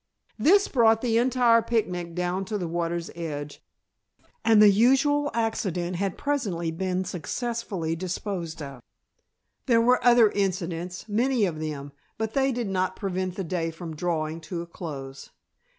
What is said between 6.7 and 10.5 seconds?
been successfully disposed of. There were other